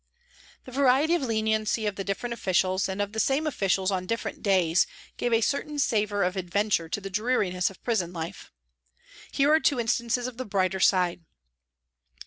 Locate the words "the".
0.65-0.71, 1.95-2.03, 3.13-3.19, 6.99-7.11, 10.37-10.45